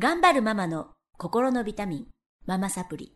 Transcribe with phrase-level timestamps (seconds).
[0.00, 2.06] 頑張るママの心のビタミン、
[2.46, 3.12] ママサプリ。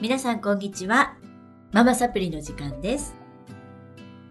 [0.00, 1.14] 皆さんこんにちは。
[1.70, 3.14] ママサプリの時間です。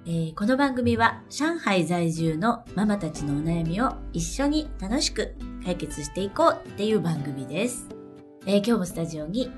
[0.06, 7.88] えーこの番組は上海在住のママたちのお悩みを一緒に楽しく解決していこうっていう番組です。
[8.46, 9.50] えー今日もスタジオに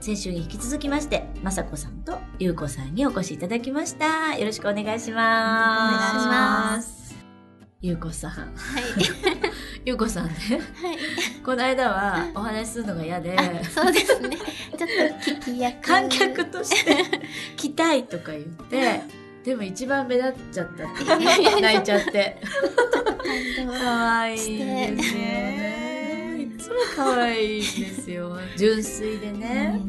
[0.00, 4.36] 先週に引き続きまして、まさこさんとゆうこさんにお越しいただきました。
[4.36, 5.94] よろしくお願いします。
[5.94, 6.99] お願いします。
[7.82, 8.30] ゆうこさん。
[8.30, 8.82] はい。
[9.86, 10.32] ゆうこさんね、
[10.82, 10.98] はい。
[11.42, 14.36] この間はお話しするのが嫌で、あ、そうですね。
[14.36, 14.88] ちょっ
[15.24, 15.80] と聞き役。
[15.80, 16.96] 観客として
[17.56, 19.00] 来たいとか言って、
[19.44, 22.36] でも一番目立っちゃったって泣いちゃって。
[23.56, 23.72] 感動。
[23.72, 24.56] 可愛いですよ
[25.14, 26.48] ね。
[26.54, 28.36] いつも可愛いですよ。
[28.58, 29.80] 純粋でね。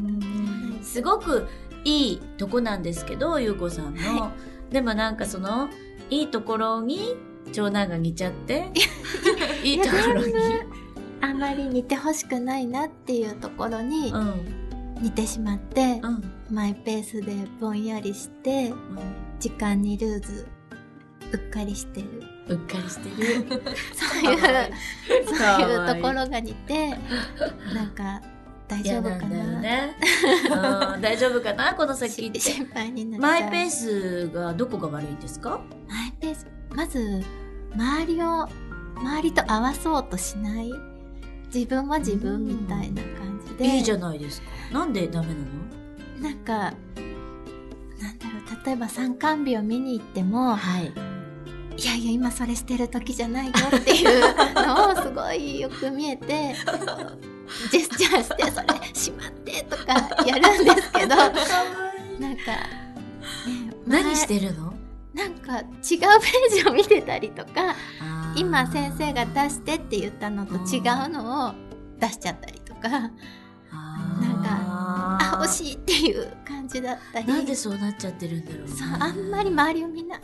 [0.82, 1.46] すごく
[1.84, 4.32] いいとこなんですけど、ゆうこさんの。
[4.70, 5.68] でもなんかその、
[6.08, 7.16] いいところに
[7.52, 8.70] 長男が似ちゃって、
[9.64, 10.32] いいところに。
[11.20, 14.58] あまり似てほしくないなっていうところにうん。
[15.00, 16.22] 似てしまって、うん。
[16.50, 18.72] マイペースでぼんやりして、
[19.40, 20.46] 時間にルーズ、
[21.32, 22.08] うっかりしてる。
[22.48, 23.62] うっかりしてる。
[23.94, 24.38] そういう、
[25.26, 26.90] そうかいうところが似て、
[27.74, 28.20] なんか、
[28.68, 29.96] 大丈夫か嫌なね。
[30.94, 31.74] うん、大丈夫かな？
[31.74, 32.40] この先って。
[32.40, 33.20] 心配になっ。
[33.20, 35.60] マイペースがどこが悪いんですか？
[35.88, 37.22] マイペースまず
[37.74, 38.48] 周りを
[38.96, 40.72] 周りと合わそうとしない？
[41.52, 43.76] 自分は自分みたいな感じで。
[43.76, 44.48] いいじゃないですか。
[44.72, 45.44] なんでダメなの？
[46.20, 46.74] なんかなん
[48.18, 50.92] だろう例えば参観日を見に行ってもはい。
[51.76, 56.54] いやいや今それしてる時じゃないよっていうのをすごいよく見えて
[57.70, 59.94] ジェスチャーしてそれしまってとか
[60.26, 61.16] やるんですけど。
[61.16, 64.71] なんか、ね、何してるの？
[65.14, 66.00] なんか違うペー
[66.62, 67.76] ジを見てたりとか
[68.34, 71.54] 今先生が出してって言ったのと違うのを
[71.98, 77.26] 出しちゃったりとか、なんかああ惜しいっていう感じだったり。
[77.26, 78.68] なんでそうなっちゃってるんだろうね。
[78.68, 80.20] そうあんまり周りを見ない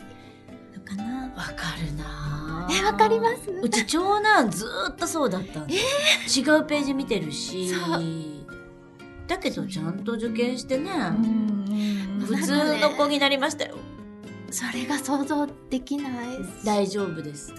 [0.75, 1.31] のかな。
[1.35, 3.51] わかるなえわかります？
[3.51, 5.81] うち長男ずーっとそうだったんで、違う
[6.65, 7.69] ページ見てるし。
[7.69, 8.03] そう。
[9.27, 12.23] だけどちゃんと受験してね、ん。
[12.25, 13.77] 普通の子になりましたよ
[14.51, 17.53] それが想像できない大丈夫です。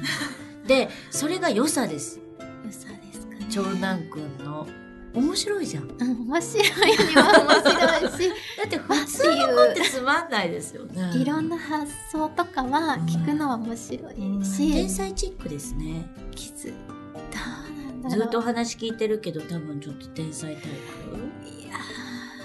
[0.67, 2.21] でそれが良さです。
[2.65, 3.47] 良さですかね。
[3.51, 4.67] 長男くんの。
[5.13, 5.89] 面白いじゃん。
[5.99, 8.31] だうん面白いには面白いし。
[8.65, 11.13] って普通の子ってつまんないですよね。
[11.17, 16.09] いろんな発想とかは聞くのは面白いし、天才チックですね。
[16.35, 16.75] 気づど
[17.17, 18.19] うなんだろう。
[18.21, 21.41] ずっと話聞いてるけど多分ちょっと天才タイプ。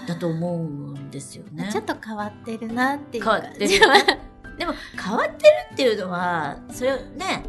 [0.06, 1.70] だと思うんですよね。
[1.72, 3.68] ちょっと変わってるなっていう変わ感ってる。
[3.68, 3.96] じは
[4.58, 7.44] でも変わってるっていうのはそれね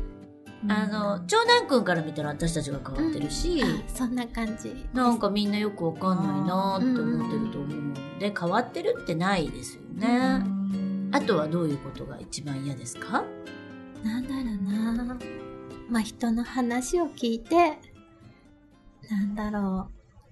[0.69, 4.87] あの長男くんから見たら私たちが変わってるし、あそんな感じ。
[4.93, 10.43] なんかみんなよくわかんないなって思ってると思うので変わってるってないですよね。
[11.13, 13.25] あとはどういうことが一番嫌ですか？
[14.03, 15.19] なんだろうな。
[15.89, 17.79] まあ人の話を聞いて
[19.09, 19.89] なんだろ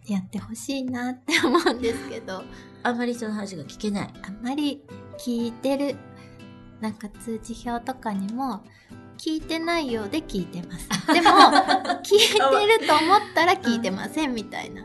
[0.08, 0.12] う。
[0.12, 2.42] やってほしいなって思うんですけど。
[2.82, 4.12] あんまりその話が聞けない。
[4.22, 4.82] あんまり
[5.18, 5.96] 聞いてる
[6.84, 8.62] なんか通知表とかにも
[9.16, 10.86] 聞いてないようで聞いてます。
[11.14, 11.30] でも
[12.02, 14.84] 聞いてると思ったら聞いてませんみたいな。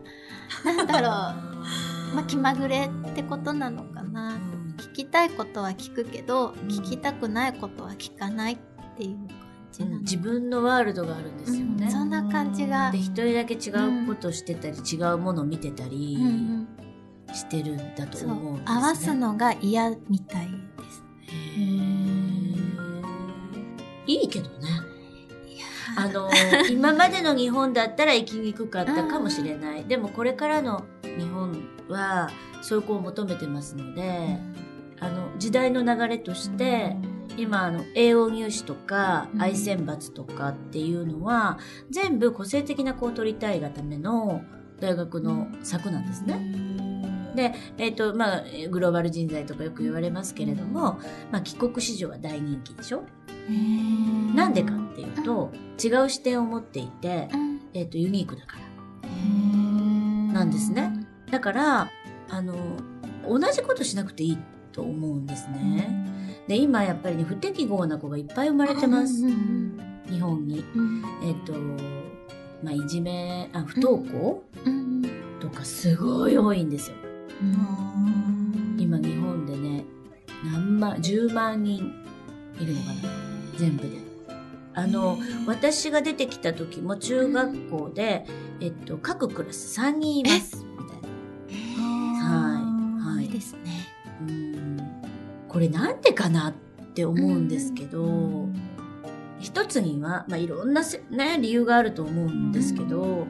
[0.64, 2.16] なんだろう。
[2.16, 4.40] まあ気まぐれってことなのかな。
[4.78, 6.54] 聞きたいことは聞くけど、ん。
[6.70, 8.58] 聞きたくないことは聞かないっ
[8.96, 9.38] ていう感
[9.74, 11.86] じなの、自分のワールドがあるんですよね。
[11.86, 12.92] うんそんな感じが。
[12.92, 13.72] で一人だけ違
[14.04, 16.26] うことしてたり、違うものを見てたりうん。
[17.28, 17.36] うん。
[17.36, 18.78] してるんだと思うんですね。
[18.78, 20.69] 合わすのが嫌みたい
[24.08, 24.68] いいけどね。
[25.98, 26.30] あの
[26.70, 29.86] 今までの日本だったら生きにくかったかもしれない。
[29.86, 32.30] でもこれからの日本は
[32.62, 34.38] そういう子を求めてますので、
[35.00, 36.96] あの時代の流れとして、
[37.38, 39.42] 今あの栄養入試とかうん。
[39.42, 41.60] 愛選抜とかっていうのは、
[41.90, 44.42] 全部個性的な子を取りたいがための
[44.80, 46.79] 大学の策なんですね。
[47.36, 51.00] で、えっ、と、まあ、グローバル人材とかよく言われますけれども、
[51.32, 53.04] まあ、帰国子女は大人気でしょ？
[54.36, 55.52] なんでかっていうと、
[55.84, 57.60] 違う視点を持っていて、うん。
[57.74, 58.70] えっ、と、ユニークだから。
[60.34, 61.06] なんですね。
[61.32, 61.90] だから、
[62.30, 62.56] あの、
[63.28, 64.38] 同じことしなくていい
[64.72, 66.08] と思うんですね。
[66.48, 69.26] で、今やっぱりね、不適合な子がいっぱい生まれてます。
[69.26, 69.80] うん
[70.10, 70.64] 日本に。
[70.76, 71.04] うん。
[71.24, 71.54] えっ、と、
[72.64, 74.44] まあ、いじめ、あ、不登校？
[74.66, 75.02] うん。
[75.40, 76.98] とかすごい多いんですよ。
[77.42, 78.78] うん。
[78.80, 79.86] 今日本でね、
[80.44, 81.94] 何万、10万人
[82.60, 83.10] いるのかな。
[83.58, 83.98] 全部で。
[84.74, 88.26] あの、私が出てきた時も中学校で、
[88.62, 90.64] えっと、各クラス3人います。
[90.78, 91.84] みたいな。
[92.24, 92.60] は
[93.12, 93.16] い。
[93.16, 93.26] はい。
[93.26, 93.88] いいですね。
[94.22, 94.78] うん。
[95.48, 96.54] これなんでかなっ
[96.94, 98.48] て思うんですけど、
[99.40, 103.26] 一つには、まあ、いろんなせ、ね、理由があると思うんですけど、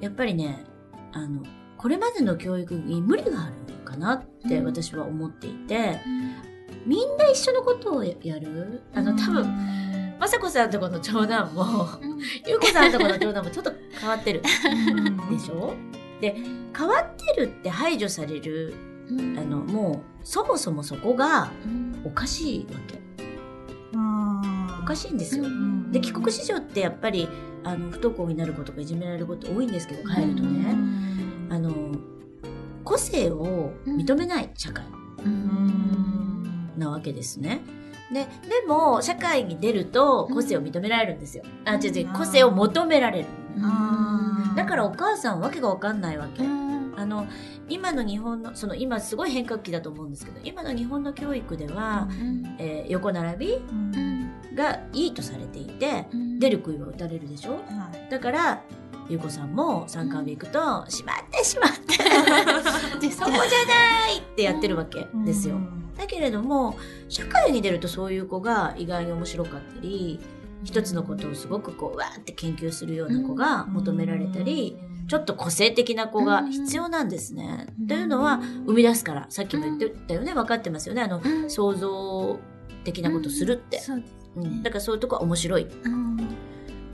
[0.00, 0.64] やっぱりね、
[1.12, 1.42] あの、
[1.84, 4.64] これまでの教育に無理があるのかなってうん。
[4.64, 6.00] 私は思っていて、
[6.86, 8.80] みんな一緒のことをやる。
[8.94, 11.86] あの、多分、まさこさんとこの長男も、
[12.48, 14.48] ゆうこさんとこの長男もちょっと変わってるで
[15.38, 15.74] しょ？
[16.22, 16.34] で、
[16.74, 18.72] 変わってるって排除される、
[19.36, 21.50] あの、もう、そもそもそこが
[22.02, 22.98] おかしいわけ。
[24.82, 25.44] おかしいんですよ。
[25.90, 27.28] で、帰国子女ってやっぱり、
[27.62, 30.74] あの、不登校になる子とかいじめられること多いんですけど、帰るとね、
[31.50, 31.72] あの、
[32.84, 34.84] 個性を認めない社会
[36.76, 37.62] なわけですね。
[38.12, 38.20] で、
[38.60, 41.44] でも、社会に出ると個性を認められるんですよ。
[41.64, 43.26] あ、違う違う、個性を求められる。
[44.56, 46.44] だからお母さんわけがわかんないわけ。
[46.96, 47.26] あの、
[47.68, 52.08] 今の日本の、その今すごい変革期だと思うんですけど、今の日本の教育では、
[52.58, 53.62] えー横並び
[54.54, 56.06] がいいとされていて、
[56.38, 57.58] 出る杭は打たれるでしょ？
[58.10, 58.62] だから、
[59.08, 60.58] ゆうこさんも参観に行くと、
[60.88, 61.94] しまってしまって、
[63.10, 65.58] そこじゃないってやってるわけですよ。
[65.96, 66.76] だけれども、
[67.08, 70.20] 社会に出るとそういう子が意外に面白かったり、
[70.64, 77.66] 一つのことをすごくこう、わーって研究するような子が求められたり、ちょっと個性的な子が必要なんですね。
[77.86, 81.02] というのは、生み出すから、さっきも言ってたよね、分かってますよね。
[81.02, 82.38] あの、想像
[82.84, 83.80] 的なことするって。
[83.80, 85.66] そうですうん、だからそういうとこは面白い。
[85.84, 86.16] うん。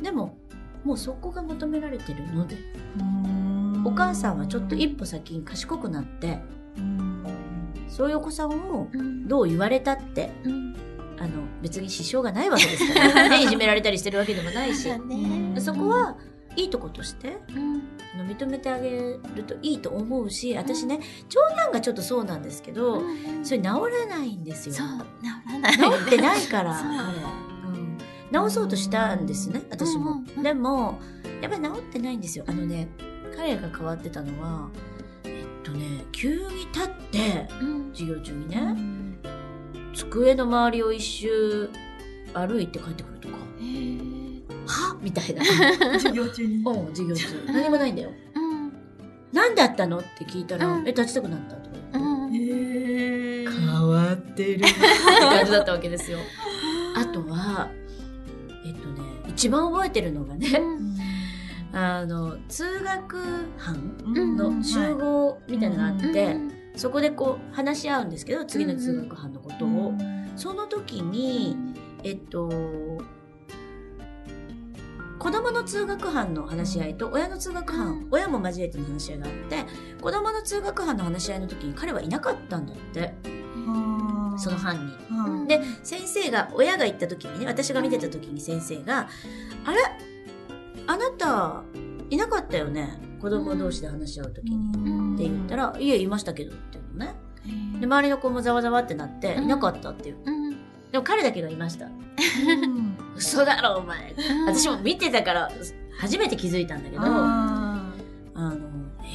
[0.02, 0.36] でも、
[0.84, 2.56] もうそこが求められてるので、
[3.84, 6.40] お母さんはちょっと一歩先に賢くなって、
[7.88, 9.28] そういうお子さんをうん。
[9.28, 10.76] どう言われたって、うん。
[11.18, 14.88] あの、別に支障がないわけですから、 ね、いじめられたりしてるわけでもないし。
[15.58, 16.16] そこは、
[16.56, 17.82] いいとことして、うん。
[18.14, 24.74] あの認めてあげるといいと思うし、私ね、長男がちょっとそうなんですけど、うんそれ治らないんですよ。
[24.74, 25.76] 治らない。
[25.76, 26.88] 治ってないから、 そう。
[26.88, 26.96] 彼。
[26.98, 27.49] うん
[28.32, 30.12] 治そうとしたんですね、私も。
[30.12, 30.98] うんうんうんでも、
[31.42, 32.44] やっぱり治ってないんですよ。
[32.46, 32.88] あのね、
[33.36, 34.68] 彼が変わってたのは、
[35.24, 38.76] えっとね、急に立って、うん授業中にね、
[39.94, 41.70] 机の周りを一周
[42.34, 43.34] 歩いて帰ってくるとか、
[44.66, 45.44] はみたいな。
[45.98, 46.56] 授業中に。
[46.56, 47.26] うん、授業中。
[47.46, 48.10] 何もないんだよ。
[48.34, 48.50] うん
[49.32, 49.98] 何だったの？
[49.98, 54.66] って聞いたら、うんえ、立ちたくなったとか変わってるって
[55.20, 56.18] 感じだったわけですよ。
[56.96, 57.70] あとは、
[58.64, 60.48] えっとね、一番覚えてるのがね、
[61.72, 63.18] あの、通学
[63.56, 69.92] 班うんの集合みたいなのがあって、うんそこでこう話し合うんですけど、次の通学班のことを。
[70.36, 71.56] その時に、
[72.04, 72.48] えっと、
[75.18, 78.08] 子供の通学班の話し合いと親の通学班、うん。
[78.10, 79.66] 親も交えての話し合いがあって、
[80.00, 83.14] 子供の通学班の話し合いの時に彼はいなかったんだって、
[84.40, 84.92] その班に。
[85.10, 89.08] うんで、先生が、親が行った時にね、私が見てた時に先生が、
[89.64, 89.78] あれ？
[90.86, 91.62] あなた、
[92.10, 92.98] いなかったよね？
[93.20, 95.14] 子供同士で話し合う時に。
[95.14, 97.14] って言ったら、いえ、いましたけどっていうのね。
[97.80, 100.16] で、周りの子もざわざわってなって、うんいなかったっていう。
[100.24, 100.50] うん
[100.90, 101.86] でも彼だけがいました。
[103.14, 104.12] 嘘だろ、お前。
[104.46, 105.50] 私も見てたから、
[106.00, 107.78] 初めて気づいたんだけど、あ
[108.34, 108.58] の、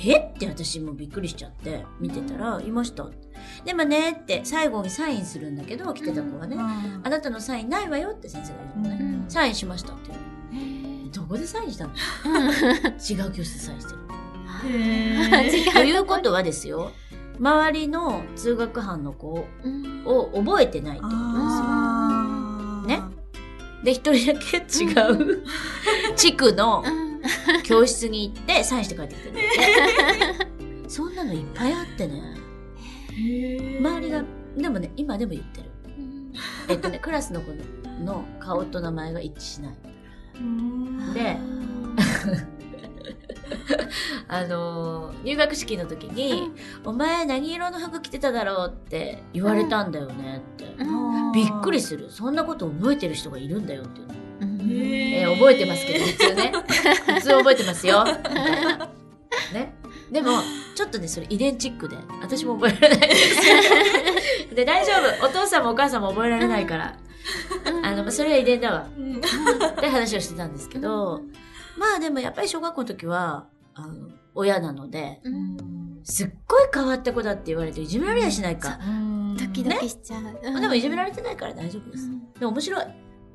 [0.03, 0.17] え？
[0.17, 3.07] って私もびっくりしちゃって、見てたら、いました。
[3.63, 9.05] でもね、って最後にサインするんだけど、来てた子がね、あなたのサインないわよって先生が言うの。
[9.05, 9.15] ね。
[9.23, 9.29] うん。
[9.29, 10.11] サインしましたって
[10.51, 11.11] 言う。
[11.11, 11.93] どこでサインしたの？
[11.93, 13.99] 違う教室でサインしてる。
[15.73, 16.91] ということはですよ、
[17.39, 20.03] 周りの通学班の子うん。
[20.05, 23.01] を覚えてないってことですよ。
[23.01, 23.01] ね？
[23.83, 24.61] で、一人だけ違
[25.11, 25.43] う
[26.15, 27.04] 地区のうん
[27.63, 29.35] 教室に行ってサインして帰ってきてる。
[30.89, 32.21] そんなのいっぱいあってね。
[33.79, 34.23] 周りが、
[34.57, 35.69] でもね、今でも言ってる。
[36.67, 37.51] えっとね、クラスの子
[38.03, 39.75] の顔と名前が一致しない。
[41.13, 41.37] で
[44.27, 46.51] あのー入学式の時に、
[46.83, 50.65] お前何色の服着てただろうって言われたんだよねって。
[50.83, 50.83] う
[51.29, 52.09] んびっくりする。
[52.11, 54.13] そんなこと覚えてる人がいるんだよっていうの。
[54.65, 56.51] うんえー覚えてますけど、普通ね。
[57.15, 58.03] 普通覚えてますよ。
[58.05, 58.77] みたいな。
[59.53, 59.73] ね。
[60.11, 60.39] でも、
[60.75, 63.41] ちょっとね、それ遺伝チックで、私も覚えられないです。
[64.55, 65.25] で、大丈夫。
[65.25, 66.97] お父さんもお母さんも覚えられないから。
[67.83, 68.87] あの、それは遺伝だわ。
[68.87, 71.21] って話をしてたんですけど、
[71.77, 75.57] まあでもやっぱり小学校の時は、あの、親なので、うん
[76.07, 78.79] すっごい変わった子だって言われていじめられやしないか。
[79.39, 80.21] ドキドキしちゃう。
[80.21, 82.07] まあでもいじめられてないから大丈夫です。
[82.39, 82.85] でも面白い。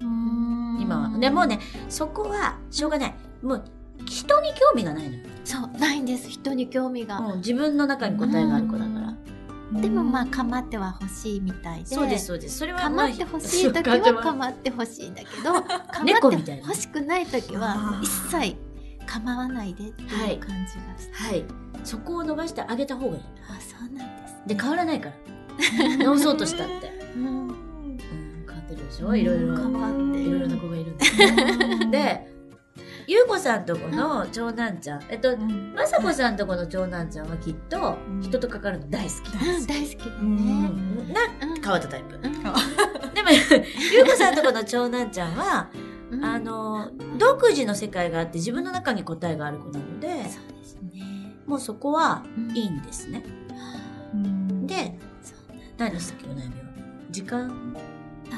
[0.01, 0.60] 今
[0.91, 1.19] 今は。
[1.19, 3.15] でもうね、そこはしょうがない。
[3.43, 3.65] もう
[4.07, 5.25] 人に興味がないのよ。
[5.45, 9.81] そうないんです人に興味が、もう自分の中に答えがある子だから。
[9.81, 12.59] でもまあ構っては欲しいみたいでそうです、そうです。
[12.59, 18.57] それは構ってほしい時は構ってほしいんだけど構って欲しくない時は一切
[19.07, 21.45] 構わないでっていう感じがして、はい。
[21.85, 23.23] そこを伸ばしてあげた方がいい。
[23.49, 25.97] あそうなんですで、変わらないから。
[25.99, 27.13] 直そうとしたって。
[27.15, 27.70] うん
[28.91, 29.15] でしょ？
[29.15, 29.57] いろいろ。
[29.57, 30.21] 変わって。
[30.21, 30.97] いろいろな子がいるん
[31.91, 31.99] で。
[31.99, 32.27] で、
[33.07, 38.21] ゆうこさんとこの長男ちゃん、えっと、まさこさんとこの長男ちゃんはきっとうん。
[38.23, 39.35] 人と関わるの大好き。
[39.35, 41.13] うん大好きだうね、ん。
[41.13, 41.61] な、うん。
[41.63, 42.15] 変わったタイプ。
[42.15, 42.23] うん。
[42.23, 43.29] でも、
[43.93, 45.69] ゆうこさんとこの長男ちゃんは、
[46.11, 46.25] うん。
[46.25, 52.57] あの、独自の世界があって自分の中に答えがある子なので、そうですね、もうそこはうん。
[52.57, 53.25] いいんですね。
[54.67, 54.99] で、
[55.79, 56.51] 何でしたっけ、お悩みは？
[57.11, 57.49] 時間？
[57.49, 57.55] に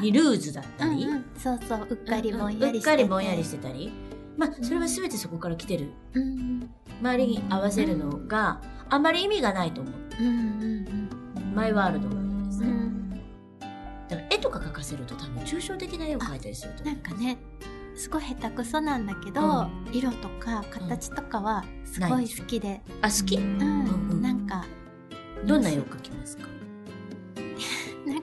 [0.00, 1.86] ルーズだったり、うんうん、そうそう。
[1.90, 3.92] うっかりぼんやりしてて、うっかりぼんやりしてたり。
[4.36, 5.92] まあ、それは全てそこから来てる。
[6.14, 6.70] うん
[7.00, 9.94] 周りに合わせるのがあまり意味がないと思う。
[10.20, 12.14] うんうんマイワールドで
[12.52, 12.66] すね。
[12.68, 12.72] うん。
[12.72, 13.10] うん
[14.08, 16.84] だから絵とか描かせると多分抽象的な絵を描いたりすると。
[16.84, 17.38] なんかね
[17.94, 23.36] すごい下手くそなんだけど、う色とか形とかはすごい好きで、あ好き？
[23.36, 23.58] うん。
[23.58, 24.22] んうん。
[24.22, 24.64] なんか。
[25.44, 26.44] どんな絵を描きますか？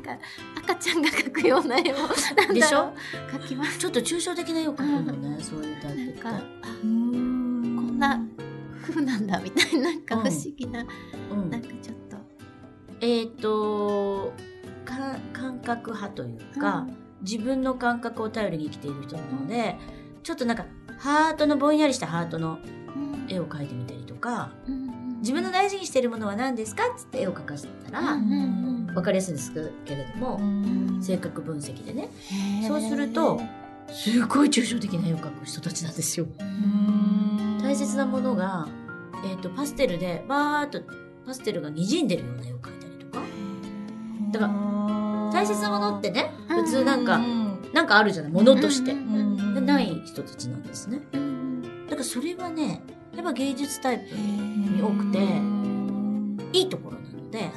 [0.04, 0.24] なんか
[0.64, 1.96] 赤ちゃんが描くような絵を
[2.36, 2.94] なんでしょ？
[3.32, 3.78] 描きます。
[3.80, 6.24] ちょっと抽象的な絵を描くのね、そういうタイプって。
[6.24, 8.22] なんかあこんな
[8.82, 10.86] 風なんだみたいななんか不思議な、
[11.32, 11.50] うん。
[11.50, 12.18] なんかちょっと。
[13.02, 14.34] えっ、と
[14.86, 16.88] か感覚派というか、
[17.22, 19.78] 自分の感覚を頼りに生きている人なので、
[20.24, 20.66] ちょっとなんか
[20.98, 22.60] ハートのぼんやりしたハートの
[22.96, 23.28] うん。
[23.32, 26.84] 絵を描いてみたりとかうんうん自分の大事にしているものは何ですか？
[26.88, 29.54] っつって絵を描かせたら、うんうん分かりやすいんです
[29.86, 30.40] けれども、
[31.02, 32.10] 性格分析でね。
[32.68, 33.40] そうすると
[33.92, 36.28] すごい抽象的な絵を描く人たちなんですよ。
[37.62, 38.68] 大切なものが、
[39.26, 40.82] えー、とパステルでバーっと
[41.26, 43.24] パステルが滲んでるような絵を描いたりとか。
[44.32, 44.54] だから
[45.34, 47.20] 大切なものってね普通なんか、
[47.74, 48.32] なんかあるじゃない？
[48.32, 51.02] ものとして、でない人たちなんですね。
[51.14, 52.82] うんだからそれはね
[53.16, 55.18] やっぱ芸術タイプに多くて
[56.58, 57.52] いいところなので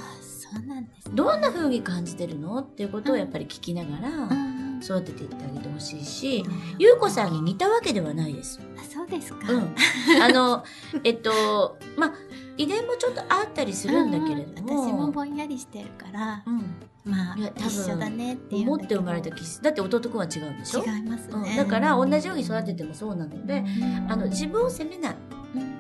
[1.14, 2.59] どんな風に感じてるの？
[2.59, 4.62] っていうことをやっぱり聞きながらうん。
[4.83, 6.45] 育てていってあげてほしいし
[6.76, 8.59] ゆうこさんに似たわけではないです。
[8.76, 9.75] あそうですか、うん、
[10.21, 10.64] あの
[11.04, 12.12] えっとまあ
[12.57, 16.75] 遺伝もちょっとあったりするんだけれども,、うん私もぼんやりしてるからうん。
[17.04, 23.64] まあ一緒だねっていう持って生まれた気質だって弟くんは違うんでしょ違いますね、うん、だから同じように育ててもそうなので、
[24.09, 25.16] あの自分を責めない。
[25.54, 25.73] うん。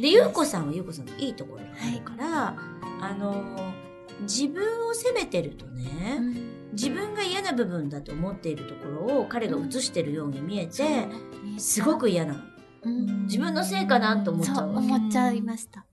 [0.00, 2.56] で、ゆうますこさんはゆうこさんのいいところがあるから、
[3.00, 3.44] あの
[4.22, 10.88] 自分を責めてるとね、うん自分が嫌な部分だと思っているところを彼が映してるように見えて、そう
[11.58, 12.40] すごく嫌なの。
[12.82, 14.76] うん自分のせいかなと思っちゃう。
[14.76, 15.84] 思っちゃいました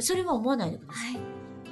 [0.00, 1.14] それは思わないでください。
[1.14, 1.22] はい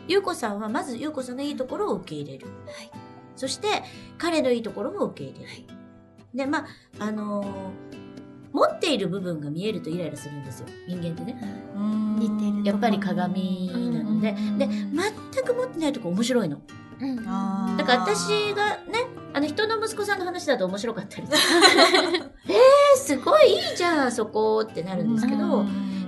[0.06, 2.46] ゆうこさんはまずゆうこさんのいいところを受け入れる。
[2.46, 2.52] は
[2.84, 2.90] い
[3.34, 3.82] そして
[4.18, 5.50] 彼のいいところも受け入れる。
[5.50, 5.66] はい
[6.34, 6.66] で、ま
[7.00, 7.87] あ、あのー
[8.52, 10.66] 持っている部分が見えるとイライラするんですよ。
[10.86, 11.36] 人間ってね。
[12.18, 14.32] 似てるやっぱり鏡なので。
[14.32, 16.60] で、全く持ってないとこ面白いの。
[17.00, 17.16] うん
[17.76, 21.38] だから私がね、あの人の息子さんの話だと面白かったりとか。
[22.48, 25.64] えー、すごいいいじゃん、そこってなるんですけど、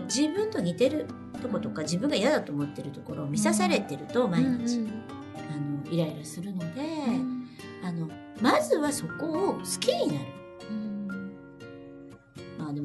[0.07, 1.07] 自分と似てる
[1.41, 5.03] とことか自分が嫌だと思ってるところを見さされてると毎日、うん
[5.37, 7.49] あのイライラするので、うん
[7.83, 8.09] あの
[8.41, 10.40] まずはそこを好きになる。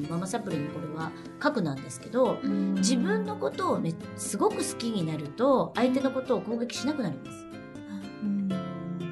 [0.08, 7.46] ママサプリのこれは核なんですけど、うん自分のことをめすごく好きになると相手のことを攻撃しなくなります。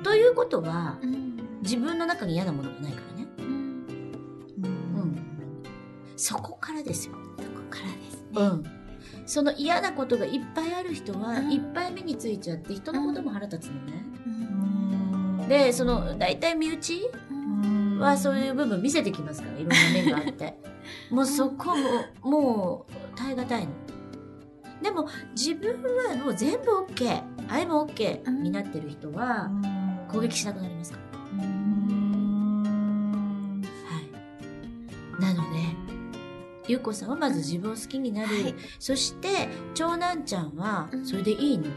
[0.03, 3.29] ということはうん自分の中に嫌なものがないからね。
[3.39, 5.17] うんうん。
[6.17, 7.15] そこからですよ。
[7.39, 8.65] そこからですねうん。
[9.27, 14.05] その嫌なことがいっぱいある人は、うんいっぱい目についちゃって人のことも腹立つのね。
[14.27, 14.31] う
[15.45, 20.74] んで、その大体身内うんはそういう部分見せてきますから、いろんな面があって。
[21.11, 23.73] もうそこも、もう耐え難いの。
[24.83, 29.50] でも自分はもう全部 OK、愛も OK になってる人は
[30.12, 30.99] 攻撃しなくなりますか？
[30.99, 31.05] ら。
[33.88, 34.00] は
[35.19, 35.23] い。
[35.23, 35.59] なので、
[36.69, 38.29] ゆうこさんはまず自分を好きになる。
[38.29, 41.71] はいそして、長男ちゃんはうんそれでいいので。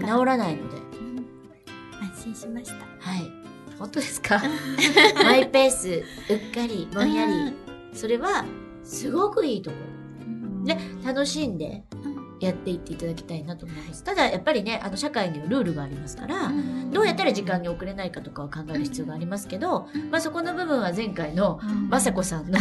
[0.00, 0.76] 治らないので。
[0.76, 1.26] うん
[2.02, 3.30] 安心しましたはい。
[3.78, 4.42] 本当ですか？
[5.22, 7.54] マイペース、うっかり、ぼんやり。
[7.98, 8.44] それは、
[8.84, 9.76] すごくいいとこ
[10.64, 10.64] ろ。
[10.64, 11.82] で、楽しんで、
[12.40, 14.04] やっていっていただきたいなと思います。
[14.04, 16.52] ただ、やっぱりね、あの、社会にはルールがありますから、
[16.92, 22.58] どうやったら時間に遅れないかとかを考える必要がありますけど、まあそこの部分は前回の雅子さんの、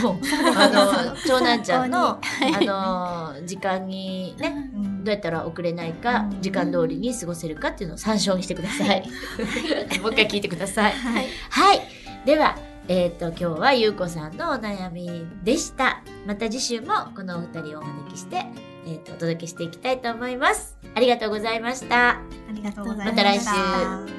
[0.58, 4.72] あの、長男ちゃんの、 あの、時間にね、
[5.04, 9.04] どうやったら遅れないか、時間通りに過ごせるかっていうのを参照にしてください。
[10.02, 10.92] もう一回聞いてください。
[10.94, 11.28] はい。
[11.50, 11.82] はい。
[12.26, 12.58] では、
[12.90, 16.04] えっ、と、今日はゆうこさんのお悩みでした。
[16.26, 18.46] また次週もこのお二人をお招きして、
[18.86, 20.78] えっ、と、お届けしていきたいと思います。
[20.96, 22.12] ありがとうございました。
[22.12, 22.22] あ
[22.54, 23.52] りがとうございました。
[23.52, 24.17] また来週